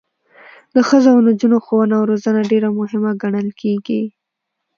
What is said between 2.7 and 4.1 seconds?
مهمه ګڼل کیږي.